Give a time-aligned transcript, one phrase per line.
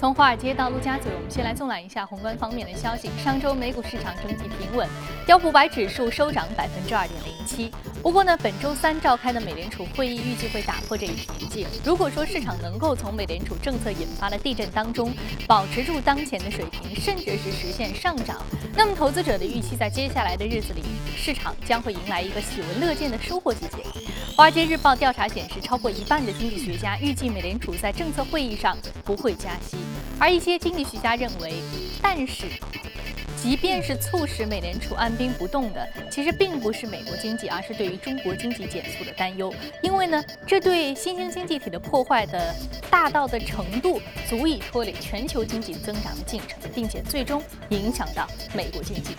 [0.00, 3.10] 从华尔街到陆家嘴，我们先来纵览一下宏观方面的消息。
[3.22, 4.88] 上周美股市场整体平稳，
[5.26, 7.70] 标普百指数收涨百分之二点零七。
[8.02, 11.66] 不过呢，本周三召开的美联储会议预计会打破这一平静。
[11.84, 15.12] 如果说市场能够从美联储政策引发的地震当中
[15.46, 18.42] 保持住当前的水平，甚至是实现上涨，
[18.74, 20.82] 那么投资者的预期在接下来的日子里，
[21.14, 23.78] 市场将会迎来一个喜闻乐见的收获季节。
[24.34, 29.76] 华尔街日报调查显示，超过一半的经济学家预计美联储在政策会议上不会加息。
[30.18, 31.54] 而一些经济学家认为，
[32.00, 32.46] 但是，
[33.42, 39.52] 即便是促使美联储按兵不动的，其实并不是美国经济，而是对于中国经济减速的担忧。
[39.82, 42.54] 因为呢，这对新兴经济体的破坏的
[42.90, 49.16] 大到的程度，足以拖累全球经济增长的进程，并且最终影响到美国经济。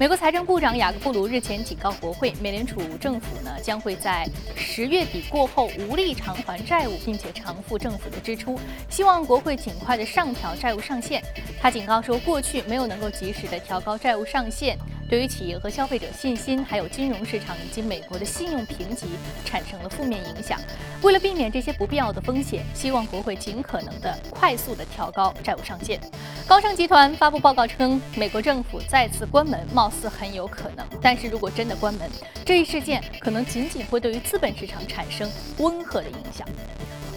[0.00, 4.24] 美国财政部长雅各布鲁日前警告国会，美联储政府呢将会在
[4.54, 11.20] 十月底过后无力偿还债务，并且偿付政府的支出，希望国会尽快的上调债务上限。
[11.60, 14.78] 他警告说，过去没有能够及时的调高债务上限。
[15.08, 19.06] 对于企业和消费者信心，还有金融市场以及美国的信用评级
[19.44, 20.60] 产生了负面影响。
[21.02, 25.98] 为了避免这些不必要的风险，希望国会尽可能的快速的调高债务上限。
[26.46, 32.10] 高盛集团发布报告称，美国政府再次关门貌似很有可能，但是如果真的关门，
[32.44, 36.46] 这一事件可能仅仅会对于资本市场产生温和的影响。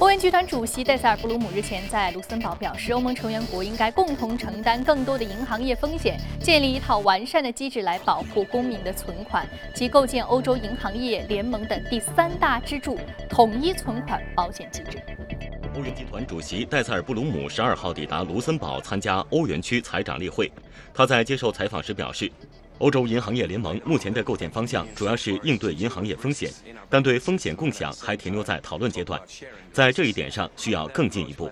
[0.01, 12.97] 欧元集团主席戴塞尔布鲁姆日前在卢森堡表示，欧盟成员国应该共同承担更多的银行业风险，建立一套完善的机制来保护公民的存款，及构建欧洲银行业联盟的第三大支柱——
[13.29, 14.99] 统一存款保险机制。
[15.75, 20.51] 欧元集团主席戴塞尔布鲁姆十二号抵达卢森堡参加欧元区财长例会，
[20.95, 22.29] 他在接受采访时表示。
[22.81, 26.51] 欧洲银行业联盟目前的构建方向主要是应对银行业风险，
[26.89, 29.21] 但对风险共享还停留在讨论阶段，
[29.71, 31.49] 在这一点上需要更进一步。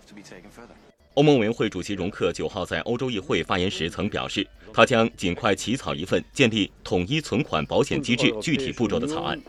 [1.14, 9.40] 欧盟委员会主席容克九号在欧洲议会发言时曾表示，他将尽快起草一份建立统一存款保险机制具体步骤的草案。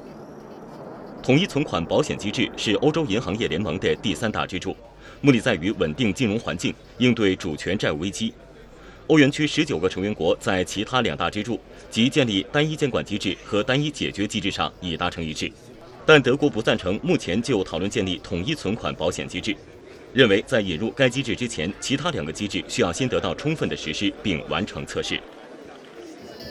[1.22, 4.76] 统一存款保险机制是欧洲银行业联盟的第三大支柱，
[5.22, 8.34] 目的在于稳定金融环境，应对主权债务危机。
[9.10, 11.58] 欧元区十九个成员国在其他两大支柱，
[11.90, 15.50] 即建立单一监管机制和单一解决机制上已达成一致，
[16.06, 19.56] 但德国不赞成目前就讨论建立统一存款保险机制，
[20.12, 25.18] 认为在引入该机制之前，其他两个机制需要先得到充分的实施并完成测试。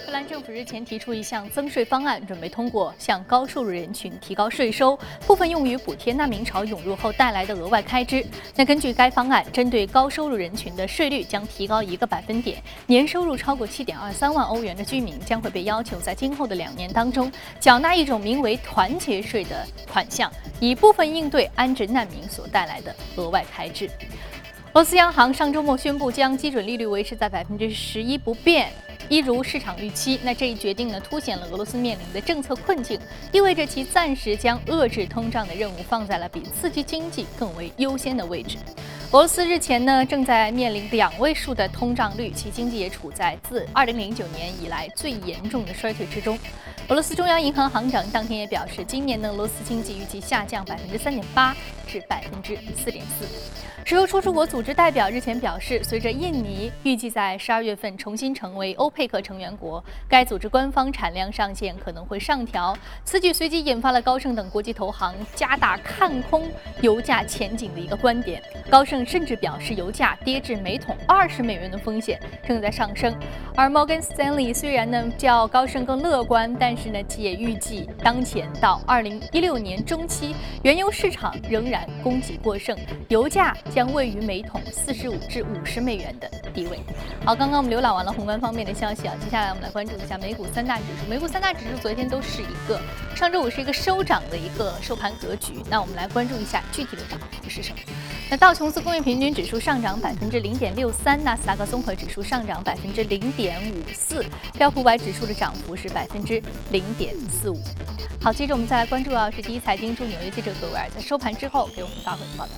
[0.09, 4.97] 荷兰政府日前提出一项增税方案，准备通过向高收入人群提高税收，
[5.27, 8.25] 部分用于补贴难民潮涌入后带来的额外开支。
[8.55, 23.87] 那根据该方案，针对高收入人群的税率将提高一个百分点，年收入超过七点二三万欧元的居民将会被要求在今后的两年当中缴纳一种名为团结税的款项，以部分应对安置难民所带来的额外开支。
[24.69, 28.71] 俄罗斯央行上周末宣布将基准利率维持在百分之十一不变。
[29.09, 32.99] 一如市场预期，那这一决定呢，凸显了俄罗斯面临的政策困境，
[33.31, 38.57] 意味着其暂时将遏制通胀的任务放在了比刺激经济更为优先的位置。
[39.11, 46.37] 俄罗斯日前呢，正在面临两位数的通胀率，其经济也处在自2009年以来最严重的衰退之中。
[46.89, 53.25] 俄罗斯中央银行行长当天也表示，今年呢，俄罗斯经济预计下降百分之三点八至百分之四点四。
[53.85, 62.77] 石油输出国组织代表日前表示，随着印尼预计在十二月份重新成为欧佩克成员国，该组织官方产量上限可能会上调。
[63.03, 66.47] 此举随即引发了高盛等国际投行加大看空
[66.81, 68.43] 油价前景的一个观点。
[68.69, 73.15] 高盛甚至表示，油价跌至每桶二十美元的风险正在上升。
[73.55, 82.77] 而 Morgan Stanley 虽然呢较高盛更乐观，但是呢其也预计，当前到二零一六年中期，原油市场仍然供给过剩，
[83.07, 83.55] 油价。
[83.69, 86.79] 将位于每桶四十五至五十美元的低位。
[87.23, 91.09] 好，刚刚我们浏览完了宏观方面的消息啊，接下来我们来关注一下美股三大指数。
[91.09, 92.79] 美股三大指数昨天都是一个
[93.15, 95.53] 上周五是一个收涨的一个收盘格局。
[95.69, 97.77] 那我们来关注一下具体的涨幅是什么？
[98.31, 104.23] 那道琼斯工业平均指数上涨百分之零点六三，纳斯达克综合指数上涨百分之零点五四，
[104.53, 106.39] 标普百指数的涨幅是百分之
[106.69, 107.59] 零点四五。
[108.21, 112.51] 好，接着我们再来关注啊是第一财经驻纽约记者葛维尔在收盘之后给我们发回的报道。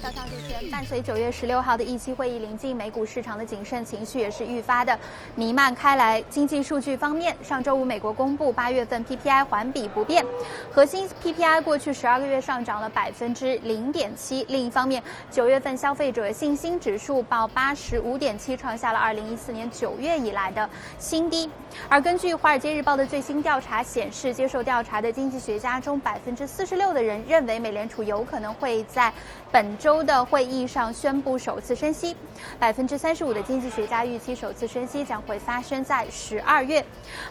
[0.00, 4.96] 早上主前，伴随九月十六号的议息会议临近，美股市场的谨慎情绪也是愈发的
[5.34, 6.22] 弥漫开来。
[6.30, 10.24] 经济数据方面，上周五美国公布八月份 PPI 环比不变，
[10.70, 14.44] 核心 PPI 过去十二个月上涨了百分之零点七。
[14.48, 15.02] 另一方面，
[15.32, 20.68] 九月份消费者信心指数报八十五点七，创下了二零一四年九月以来的
[20.98, 21.50] 新低。
[21.88, 29.12] 而根据《华尔街日报》的最新调查显示，接受调查的经济学家中，百分之四十六的人认为美联储有可能会在
[29.52, 29.98] 本周。
[30.08, 32.16] 的会议上宣布首次升息。
[32.58, 36.82] 百分之三十五的经济学家预期首次升息将会发生在十二月。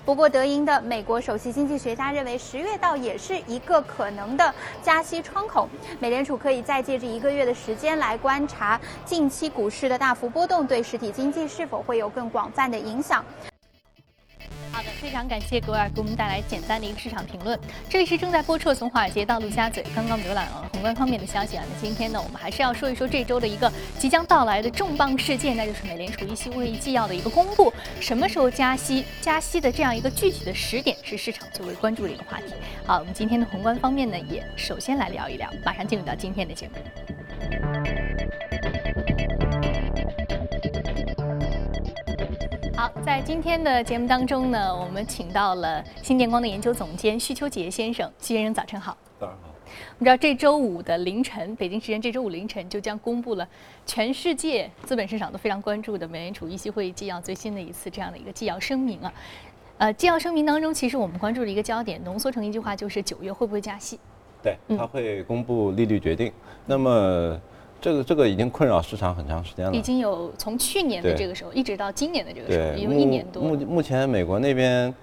[0.06, 4.54] 不过，德银的美国首席经济学家认为，十月倒也是一个可能的
[4.84, 5.68] 加息窗口。
[6.00, 13.24] 美联储可以再借这一个月的时间来观察近期股市的大幅波动对实体经济是否会有更广泛的影响。
[15.02, 17.58] 非常感谢格尔给我们带来简单的一个市场评论。
[17.88, 21.64] 这里是正在播出的从华尔街到陆家嘴，刚刚浏览了宏观方面的消息啊。
[21.72, 27.72] 那今天呢，我们还是要说一说这周的一个即将到来的重磅事件，那就是美联储议息会议纪要的一个公布。
[28.00, 29.06] 什么时候加息？
[29.22, 32.54] 加息的这样一个具体的时点是市场最为关注的一个话题。
[32.86, 37.87] 好，我们今天的宏观方面呢，也首先来聊一聊，马上进入到今天的节目。
[43.08, 48.12] 在今天的节目当中呢，我们请到了新电光的研究总监徐秋杰先生。
[48.20, 48.98] 徐先生，早晨好。
[49.18, 49.48] 早上好。
[49.98, 53.48] 我们知道这周五的凌晨，北京时间这周五凌晨就将公布了
[53.86, 59.14] 全世界资本市场都非常关注的美联储议息会议纪要最新的一次这样的一个纪要声明啊。
[59.78, 63.98] 呃，纪要声明当中，其实我们关注的一个焦点浓缩成一句话，就是九月会不会加息？
[64.44, 66.30] 对，它会公布利率决定。
[66.66, 67.40] 那么。
[67.80, 73.44] 这个这个已经困扰市场很长时间了，已经有从去年的这个时候一直到今年的这个时候，有一年多。
[73.44, 74.94] 目目前美国那边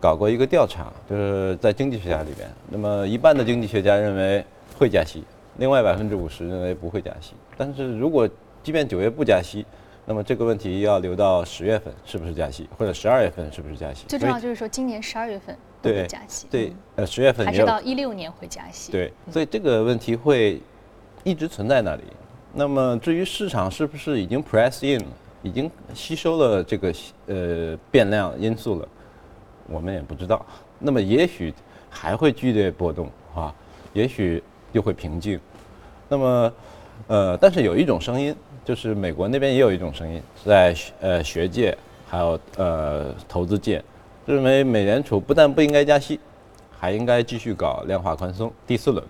[0.00, 4.44] 搞过一个调查，就是在经济学家里边，那么一半的经济学家认为
[4.78, 5.22] 会加息，
[5.58, 7.34] 另外百分之五十认为不会加息。
[7.56, 8.28] 但是如果
[8.62, 9.64] 即便九月不加息，
[10.06, 14.06] 那么这个问题要留到十月份是不是加息，或者十二月份是不是加息？
[14.08, 18.90] 最重要就是说今年十二月份会加息，对，呃，十月份还是到一六年会加息？
[18.90, 20.60] 对，所以这个问题会
[21.22, 22.02] 一直存在那里。
[22.54, 25.06] 那么至于市场是不是已经 press in 了，
[25.42, 26.92] 已经吸收了这个
[27.26, 28.86] 呃变量因素了，
[29.66, 30.44] 我们也不知道。
[30.78, 31.54] 那么也许
[31.88, 33.54] 还会剧烈波动啊，
[33.94, 35.40] 也许又会平静。
[36.10, 36.52] 那么
[37.06, 41.74] 呃，但是有一种声音，就是美国那边也有一种声音，在呃学界
[42.06, 43.82] 还有呃投资界，
[44.26, 46.20] 认为美联储不但不应该加息，
[46.78, 49.02] 还应该继续搞量化宽松第四轮。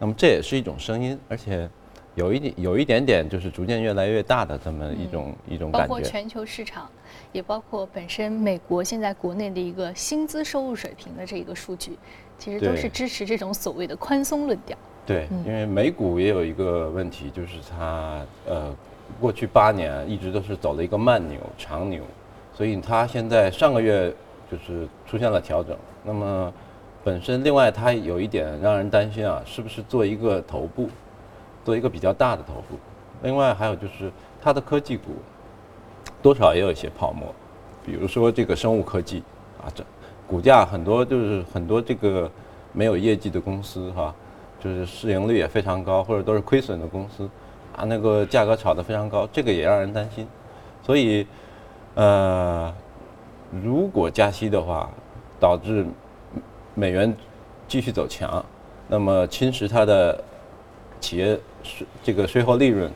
[0.00, 1.70] 那么这也是一种声音，而且。
[2.14, 5.88] 有一点，有一点点，就是逐渐越来越大的这么一种一种感觉。
[5.88, 6.88] 包括全球市场，
[7.32, 11.96] 也包括本身美国现在国内的一个薪资收入水平的这一个数据，
[12.36, 14.76] 其实都是支持这种所谓的宽松论调。
[15.06, 18.74] 对，因为美股也有一个问题，就是它呃，
[19.20, 22.02] 过去八年一直都是走了一个慢牛、长牛，
[22.52, 24.12] 所以它现在上个月
[24.50, 25.76] 就是出现了调整。
[26.04, 26.52] 那么
[27.02, 30.88] 本身另外它有一点让人担心啊，是不是做一个头部？
[31.64, 32.78] 做一个比较大的投入，
[33.22, 34.10] 另外还有就是
[34.40, 35.16] 它的科技股，
[36.22, 37.34] 多少也有一些泡沫，
[37.84, 39.22] 比如说这个生物科技
[39.62, 39.84] 啊，这
[40.26, 42.30] 股价很多就是很多这个
[42.72, 44.14] 没有业绩的公司哈，
[44.58, 47.28] 就是市盈率也非常高，或者都是亏损的公司，
[47.76, 50.26] 啊那个价格炒得非常高，这个也让人担心，
[50.82, 51.26] 所以
[51.94, 52.72] 呃，
[53.62, 54.88] 如果加息的话，
[55.38, 55.84] 导致
[56.74, 57.14] 美元
[57.68, 58.42] 继续走强，
[58.88, 60.24] 那么侵蚀它的
[61.00, 61.38] 企业。
[61.62, 62.90] 税这个税后利润，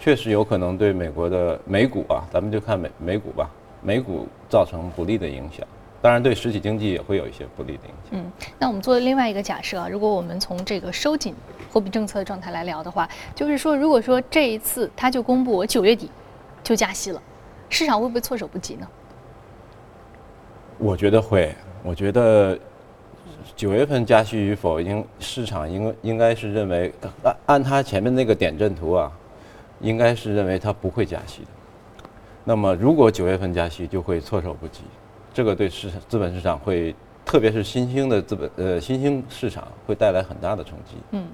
[0.00, 3.50] 确实有可能对美国的美股啊，咱们就看美美股吧，
[3.80, 5.66] 美股造成不利的影响。
[6.00, 8.12] 当然，对实体经济也会有一些不利的影响。
[8.12, 11.32] 嗯，那我们做另外一个假设啊，如果我们从这个收紧
[11.72, 16.10] 货币政策的状态来聊的话，就是说，如果说这一次他就公布我九月底
[16.64, 17.22] 就加息了，
[17.68, 18.88] 市场会不会措手不及呢？
[20.78, 21.54] 我觉得会，
[21.84, 22.58] 我觉得。
[23.56, 29.10] 九月份加息与否，应市场应应该是认为按按它前面那个点阵图啊，
[29.80, 31.48] 应该是认为它不会加息的。
[32.44, 34.82] 那么如果九月份加息，就会措手不及，
[35.32, 36.94] 这个对市场资本市场会，
[37.24, 40.96] 特别是新兴的资本呃新兴市场会带来很大的冲击。
[41.12, 41.26] 嗯，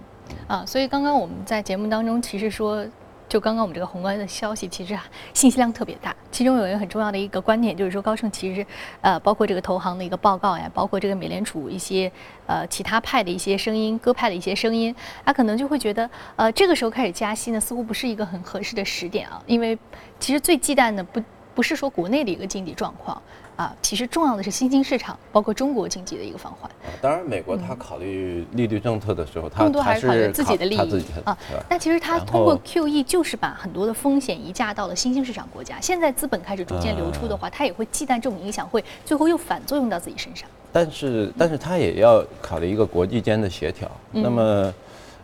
[0.47, 2.87] 啊，所以刚刚我们在节目当中其实说。
[3.29, 4.99] 就刚刚我们这个宏观的消息，其实
[5.35, 6.15] 信息量特别大。
[6.31, 8.67] 其中有一个很重要的一个观点，就是说高盛其实，
[9.01, 12.11] 呃，包括这个投行的一个报告呀，包括这个美联储一些
[12.47, 14.95] 呃其他派的一些声音，鸽派的一些声音，
[15.25, 19.79] 他可能就会觉得，呃，这个时候开始加息呢，似乎不是一个很合适的时点啊，因为
[20.19, 21.23] 其实最忌惮的不
[21.59, 23.21] 不是说国内的一个经济状况。
[23.57, 26.71] 啊，其实重要的是新兴市场，包括中国经济的一个放缓。
[27.03, 31.37] 当然，美国它考虑利率政策的时候，它更多还是考虑自己的利益啊。
[31.69, 35.81] 那其实它通过 QE 就是把很多的风险移嫁到了新兴市场国家。
[35.81, 40.49] 现在资本开始逐渐流出的话，它也会忌惮这种影响会最后又反作用到自己身上。
[40.73, 43.91] 但是，但是它也要考虑一个国际间的协调。
[44.13, 44.73] 那么，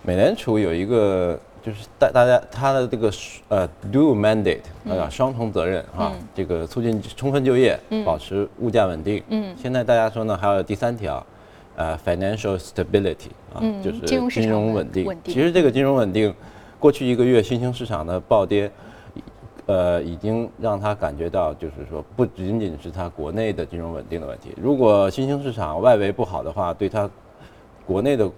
[0.03, 1.39] 美联储有一个。
[1.65, 3.11] 就是大大家他的这个
[3.49, 9.23] 呃 dual mandate 啊双重责任啊，这个促进充分就业，保持物价稳定。
[9.29, 11.25] 嗯，现在大家说呢，还有第三条，
[11.75, 15.11] 呃 financial stability 啊，就是金融稳定。
[15.25, 16.35] 其实这个金融稳定，
[16.79, 18.71] 过去一个月新兴市场的暴跌，
[19.65, 24.55] 呃，已经让他感觉到，就是说不仅仅是他国内的金融稳定的问题。
[24.61, 27.09] 如果新兴市场外围不好的话，对他
[27.87, 28.31] 国内的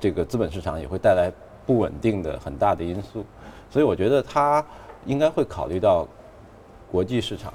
[0.00, 1.30] 这个资本市场也会带来
[1.72, 3.24] 不稳定的很大的因素。
[3.70, 4.62] 所以我觉得他
[5.06, 6.06] 应该会考虑到
[6.90, 7.52] 国际市场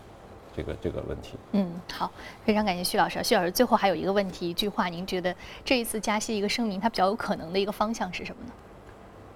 [0.55, 1.35] 这个这个问题。
[1.51, 2.11] 嗯，好，
[2.43, 3.23] 非常感谢徐老师。
[3.23, 8.51] 徐老师最后还有一个问题，一句话，您觉得这一次加息一个声明，它比较有可能的一个方向是什么呢？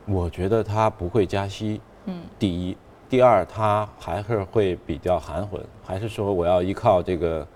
[0.08, 1.80] 我觉得它不会加息。
[2.06, 2.76] 嗯，第一，
[3.08, 7.48] 第二，它还是会比较含混，还是说我要依靠这个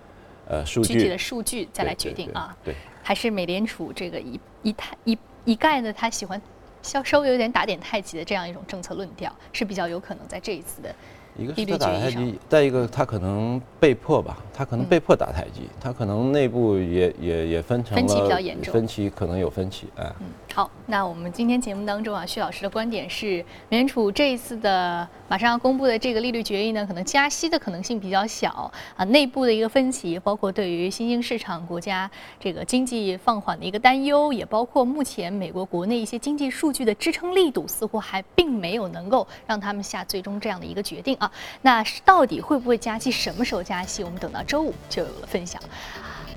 [0.46, 2.56] 呃数据具体的数据再来决定啊？
[2.64, 5.92] 对，还是美联储这个一一太一一概的？
[5.92, 6.40] 他喜欢
[6.82, 10.94] 稍稍微有点打点太极的这样一种政策论调，是比较有可能在这一次的。
[11.38, 20.10] 一个是他打太极，再一个他可能被迫吧，他可能被迫打太极，他可能内部也也也分成了分歧比较严重，分歧可能有分歧哎。
[20.20, 32.10] 嗯，好，那我们今天节目当中啊，徐老师的观点是，美联储这一次的马上要公布的这个利率决议呢，可能加息的可能性比较小啊，内部的一个分歧，包括对于新兴市场国家
[32.40, 41.30] 这个经济放缓的一个担忧，也包括目前美国国内一些经济数据的支撑力度，似乎还并没有能够让他们下最终这样的一个决定啊。
[41.60, 43.10] 那到底会不会加息？
[43.10, 44.02] 什么时候加息？
[44.02, 45.60] 我们等到周五就有了分享。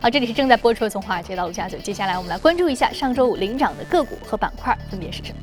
[0.02, 5.42] 好，这里是正在播出的《从华尔街到陆家嘴》，接下来我们来关注一下上周五领涨的个股和板块分别是什么。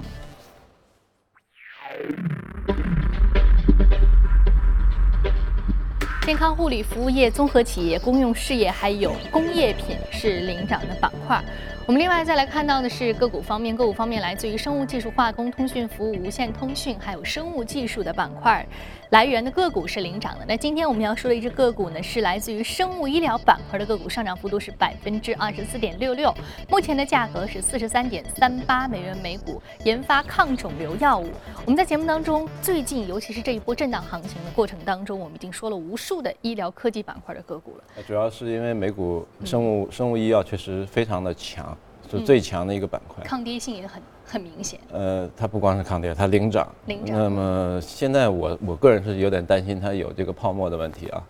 [6.26, 11.40] 健康护理服务业、综合企业、公用事业还有工业品是领涨的板块。
[11.87, 18.66] 我们另外再来看到的是个股方面，个股方面来自于生物技术、化工、通讯服务、无线通讯，还有生物技术的板块。
[19.11, 20.45] 来源的个股是领涨的。
[20.49, 26.35] 那今天我们要说的一只个股呢，是来自于生物医疗板块的个股，上涨幅度是百分之二十四点六六，
[26.68, 29.62] 目前的价格是四十三点三八美元每股。
[29.85, 31.30] 研发抗肿瘤药物。
[31.64, 38.03] 我们在节目当中，最近尤其是这一波震荡行情的过程当中，我们已经说了无数的医疗科技板块的个股了。
[38.07, 41.77] 主要是因为美股生物生物医药确实非常的强，
[42.11, 44.03] 是最强的一个板块，抗跌性也很。
[44.29, 46.67] 很明显，呃，它不光是抗跌，它领涨。
[46.87, 47.17] 领涨。
[47.17, 51.23] 那么现在我我个人是有点担心它有这个泡沫的问题啊。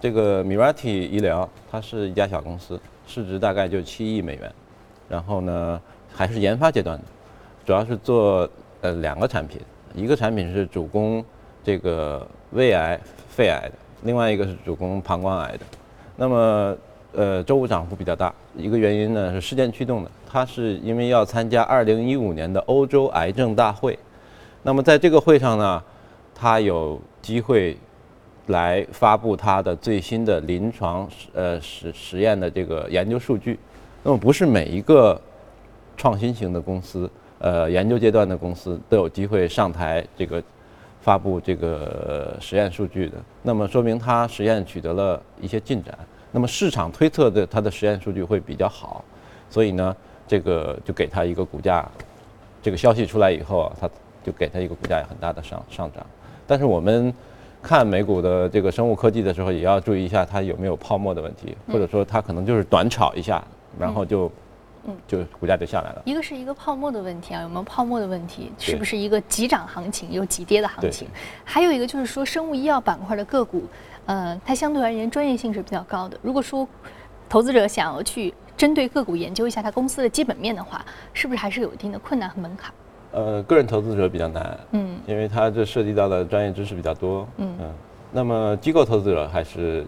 [0.00, 4.54] 这个 Mirati 医疗，它是一家小公司，市值大概就七亿美元，
[5.08, 5.82] 然后呢
[6.14, 7.04] 还是研发阶段的，
[7.64, 8.48] 主要是做
[8.80, 9.60] 呃两个产品，
[9.92, 11.24] 一个产品是主攻
[11.64, 12.96] 这个胃癌、
[13.28, 13.72] 肺癌的，
[14.06, 15.60] 另外一个是主攻膀胱癌的。
[16.16, 16.76] 那么
[17.12, 20.10] 呃周五涨幅比较大，一个原因呢是事件驱动的。
[20.26, 23.98] 他是因为要参加二零一五年的欧洲癌症大会，
[24.62, 25.82] 那么在这个会上呢，
[26.34, 27.76] 他有机会
[28.46, 33.58] 来发布他的最新的临床实呃实实验的这个研究数据。
[34.02, 35.20] 那么不是每一个
[35.96, 40.42] 创新型的公司，呃研究阶段的公司都有机会上台这个
[41.06, 43.16] 发布这个实验数据的。
[43.42, 45.96] 那么说明他实验取得了一些进展。
[46.32, 49.04] 那么市场推测的他的实验数据会比较好，
[49.48, 49.96] 所以呢。
[50.28, 51.88] 这个就给它一个股价，
[52.60, 53.88] 这个消息出来以后啊，它
[54.24, 56.04] 就给它一个股价很大的上上涨。
[56.48, 57.14] 但是我们
[57.62, 63.40] 看美股的这个生物科技的时候，也要注意一下它有没有泡沫的问题，或者说它可能就是短炒一下，
[63.78, 64.28] 然后就，
[65.06, 66.02] 就股价就下来了。
[66.04, 68.52] 一个是一个泡沫的问题啊，有没有泡沫的问题？
[68.58, 71.08] 是不是一个急涨行情又急跌的行情？
[71.44, 73.64] 还有一个就是说，生物医药板块的个股，
[74.06, 76.18] 呃，它相对而言专业性是比较高的。
[76.22, 76.66] 如果说
[77.28, 82.72] 投资者想要去针对个股研究一下它公司的基本面的话，是不是还是有一定的困难和门槛？
[83.12, 87.72] 呃，个人投资者比较难，嗯，因为它这涉及到的专业知识比较多，嗯嗯。
[88.12, 89.84] 那么机构投资者还是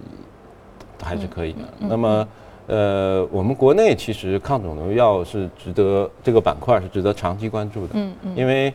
[1.02, 1.60] 还是可以的。
[1.78, 2.28] 那么，
[2.68, 8.72] 呃，我们国内其实抗肿瘤药是值得这个板块是值得长期关注的，嗯嗯，因为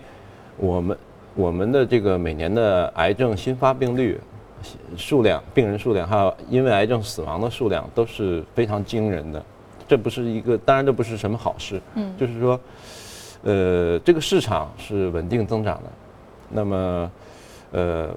[0.57, 0.97] 我们
[1.35, 4.19] 我们的这个每年的癌症新发病率。
[4.95, 9.43] 数量、病人数量，还有因为癌症死亡的数量都是非常惊人的，
[9.89, 11.81] 这不是一个，当然这不是什么好事。
[11.95, 12.57] 嗯，就是说，
[13.43, 15.91] 呃，这个市场是稳定增长的，
[16.47, 17.11] 那么，
[17.73, 18.09] 呃，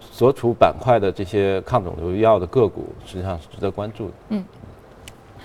[0.00, 4.14] 所处板块的这些抗肿瘤药的个股，实际上是值得关注的。
[4.30, 4.44] 嗯。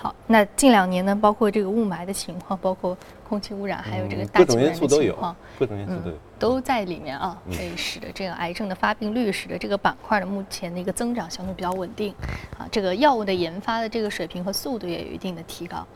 [0.00, 2.96] 好，那近两年呢，包括这个雾霾的情况，包括
[3.28, 12.14] 空气污染，还有这个大自然的情况，各种因素都有，都在里面啊，可以使得这个癌症的发病率，使得这个板块的目前的一个增长相对比较稳定，
[12.58, 15.86] 啊，这个药物的研发的这个水平和速度也有一定的提高。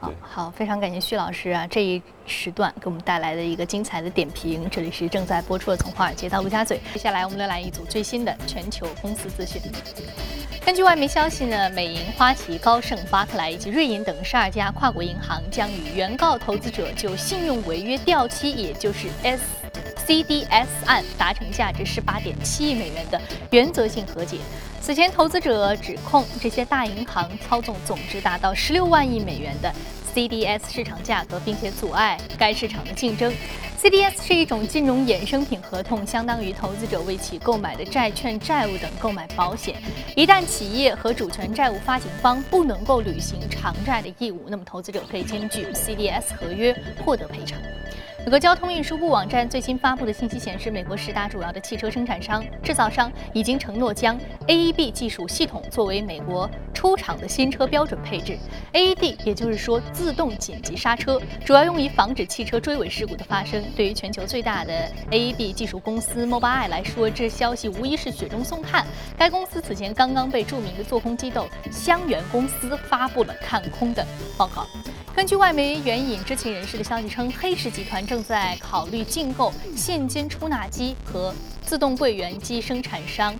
[0.00, 4.66] 好，好非常感谢徐老师啊，这一时段给我们带来的一个精彩的点评。
[4.70, 9.60] 这里是正在播出的《从华尔街到陆家嘴》，接下来我们来一组最新的全球公司资讯。
[10.64, 19.42] 根据外媒消息呢，美银、花旗、高盛、巴克莱以及瑞银等十二家跨国银行将与原告投资者就信用违约掉期，也就是 S。
[20.06, 24.38] CDS 案达成价值十八点七亿美元的原则性和解。
[24.80, 29.72] 此前，投资者指控这些大银行操纵总值达到十六万亿美元的
[30.14, 33.32] CDS 市场价格，并且阻碍该市场的竞争。
[33.80, 39.76] CDS 是一种金融衍生品合同，相当于投资者为其购买的债券、债务等购买保险。
[40.16, 47.58] 一旦企业和主权债务发行方不能够履行偿债的义务，那么投资者可以根据 CDS 合约获得赔偿。
[48.22, 58.38] 美国交通运输部网站最新发布的信息显示，美国十大主要的汽车生产商、制造商已经承诺将 AEB 技术系统作为美国出厂的新车标准配置。
[58.74, 63.64] AED 也就是说自动紧急刹车，主要用于防止汽车追尾事故的发生。
[63.74, 68.86] 对于全球最大的 AEB 技术公司 Mobileye 来说，这消息无疑是雪中送炭。
[69.16, 74.66] 该公司此前刚刚被著名的做空机构香源公司发布了看空的报告。
[75.12, 81.32] 根据外媒援引知情人士的消息称，黑石集团正在考虑竞购现金出纳机和
[81.64, 83.32] 自动柜员机生产商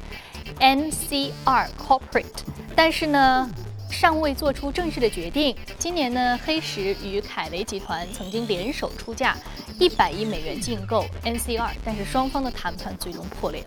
[0.61, 2.45] NCR Corporate，
[2.77, 3.50] 但是呢，
[3.91, 5.57] 尚未做出正式的决定。
[5.77, 9.37] 今年呢，黑石与凯雷集团曾经联手出价
[9.81, 13.67] 一百亿美元竞购 NCR，但是双方的谈判最终破裂了。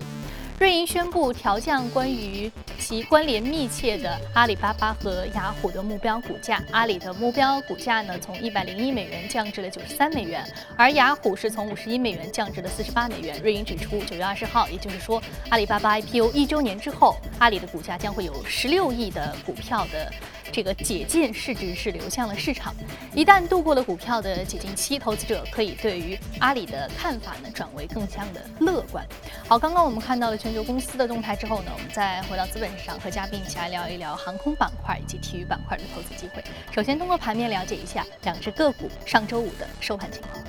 [0.59, 6.63] 瑞银宣布调降关于其关联密切的阿里巴巴和雅虎的目标股价。
[6.71, 10.45] 阿里的目标股价呢，从一百零一美元降至了九十三美元，
[10.77, 13.41] 而雅虎是从五十一美元降至了四十八美元。
[13.41, 20.11] 瑞银指出，九月二十号，也就是说阿里巴巴 IPO 一周年之后，阿里的股价将会有十六亿的股票的。
[20.53, 22.75] 这个解禁市值是流向了市场，
[23.15, 29.03] 一旦度过了股票的解禁期，投资者可以对于阿里的看法呢转为更加的乐观。
[29.47, 36.43] 好，刚刚我们看到了全球公司的动态之后呢，我们再回到资本市场，和嘉宾一起来聊一聊航空板块以及体育板块的投资机会。
[36.71, 40.43] 首先通过盘面了解一下两只个股上周五的收盘情况。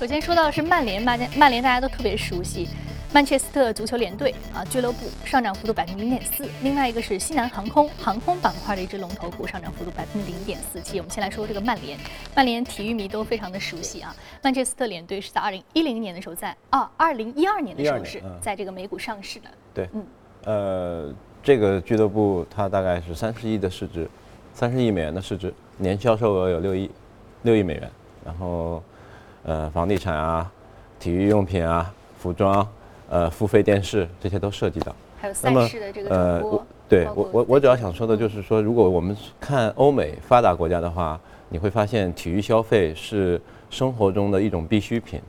[0.00, 2.68] 首先说到的是曼联，曼联曼联大家都特别熟悉。
[3.14, 6.48] 曼彻斯特足球联队啊，俱乐部上涨幅度百分之零点四。
[6.62, 10.96] 另外一个是西南航空，航空板块的一只龙头股，上涨幅度百分之零点四七。
[10.98, 11.98] 我们先来说这个曼联，
[12.34, 14.16] 曼联体育迷都非常的熟悉啊。
[14.42, 19.48] 曼彻斯特联队是在二零一零年的时候，在啊二零一二年的时候是在这个美股上市的。
[19.74, 20.06] 对，嗯，
[20.44, 24.08] 呃，这个俱乐部它大概是三十亿的市值，
[24.54, 26.90] 三十亿美元的市值，年销售额有六亿，
[27.42, 27.90] 六亿美元。
[28.24, 28.82] 然后，
[29.42, 30.50] 呃，房地产啊，
[30.98, 32.66] 体育用品啊，服装。
[33.12, 41.20] 呃，付费电视这些都涉及到，还有赛事的这个呃，我对我我我主要想说的就是说，如果我们看欧美发达国家的话，
[41.50, 45.20] 你会发现体育消费是生活中的一种必需品，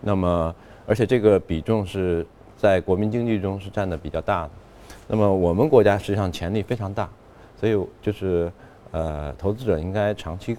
[0.00, 0.52] 那么
[0.84, 4.50] 而且这个比重是在国民经济中是占的比较大的，
[5.06, 7.08] 那么我们国家实际上潜力非常大，
[7.60, 8.50] 所以就是
[8.90, 10.56] 呃，投资者应该长期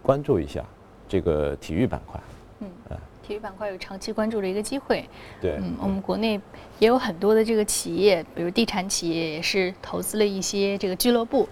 [0.00, 0.64] 关注一下
[1.06, 2.18] 这个体育板块，
[2.60, 2.68] 嗯。
[2.88, 2.96] 啊。
[3.26, 5.08] 体育板块有长期关注的一个机会，
[5.40, 6.38] 对，嗯，我们国内
[6.78, 11.48] 也有很多的这个企业，比如地产企业也是投资了一些这个俱乐部。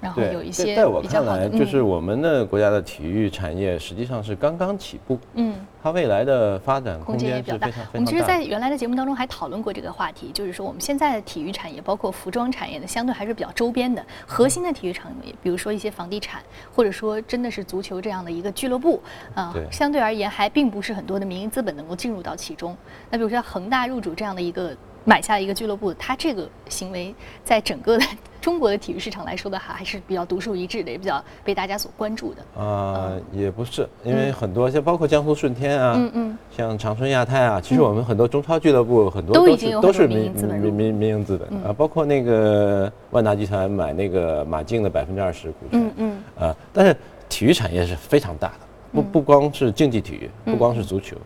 [0.00, 7.68] 然后有一些在我看来，就是我们的国家的体育产业实际上是刚刚起步，嗯，它未来的发展空间也比较大。
[7.92, 14.04] 我们其实，在原来的节目当中还讨论过这个话题，就是说我们现在的体育产业，包括服装产业呢，相对还是比较周边的。
[14.26, 16.40] 核心的体育产业，比如说一些房地产，
[16.74, 19.02] 或者说真的是足球这样的一个俱乐部，
[19.34, 22.76] 啊，相对而言还并不是很多的民营资本能够进入到其中。
[23.10, 24.76] 那比如说恒大入主这样的一个。
[25.08, 28.04] 买下一个俱乐部，他这个行为在整个的
[28.42, 32.62] 中国的体育市场来说的话，还是比较独树一帜的，也比较被大家所关注的。
[32.62, 46.94] 啊，也不是，因为很多像包括江苏舜天啊，嗯嗯，像长春亚泰啊，其实我们很多中超俱乐部很多都是都是民民民民营资本啊，包括那个万达集团买那个马竞的百分之二十股权，嗯嗯，啊，但是
[47.30, 51.16] 体育产业是非常大的，不不光是竞技体育，不光是足球，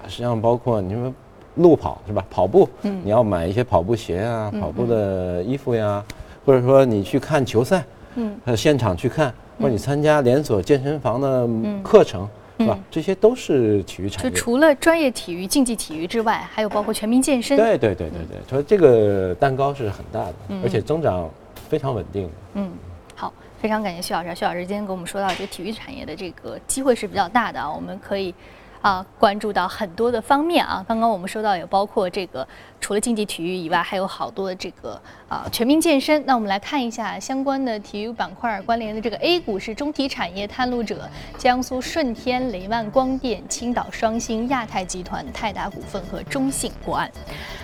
[0.00, 1.12] 它实际上包括你们。
[1.56, 2.24] 路跑是吧？
[2.30, 6.02] 跑步，嗯，你要买一些跑步鞋啊，跑步的衣服呀，
[6.46, 7.84] 或者说你去看球赛，
[8.14, 11.46] 嗯，现场去看，或者你参加连锁健身房的
[11.82, 12.26] 课程，
[12.58, 12.78] 是吧？
[12.90, 14.30] 这些都是体育产业。
[14.30, 17.54] 就除了专业体育、竞技体育之外，还有包括全民健身。
[17.56, 21.28] 对对对对对，所以这个蛋糕是很大的，而且增长
[21.68, 22.30] 非常稳定。
[22.54, 22.70] 嗯，
[23.14, 24.34] 好，非常感谢徐老师。
[24.34, 28.34] 徐老师今天跟我们说到，这个体育产业的这个机会是比较大的啊，我们可以。
[28.82, 30.84] 啊，关注到很多的方面啊。
[30.86, 32.46] 刚刚我们说到，有包括这个
[32.80, 36.22] 除了竞技体育以外，还有好多的这个啊全民健身。
[36.26, 47.10] 那我们来看一下相关的体育板块关联的这个 A 股是中体产业探路者、江苏舜天、雷曼光电、青岛双星、亚太集团、泰达股份和中信国安。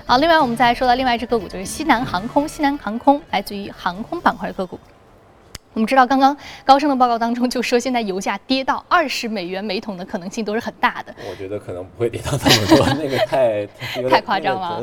[0.06, 2.46] 好，另外我们再说到另外一只个股，就是西南航空。
[2.46, 4.78] 西南航空来自于航空板块的个股。
[5.78, 11.14] 我们知道，刚刚高盛的报告当中就说，现在油价跌到二十美元每桶的可能性都是很大的。
[11.30, 13.64] 我觉得可能不会跌到这么多，那个太
[14.10, 14.82] 太夸张了。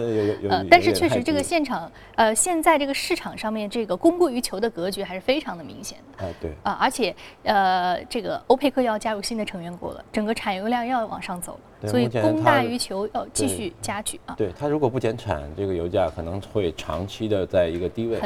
[0.71, 6.23] 但是确实这个现场，呃，现在这个市场上面这个供过于求的格局还是非常的明显的。
[6.23, 6.51] 哎，对。
[6.63, 14.33] 啊，而且呃，这个欧佩克要加入新的成员国了，整个产油量要往上走了，所以供大于求要继续加剧啊。
[14.37, 18.17] 对它如果不减产，这个油价可能会长期的在一个低位。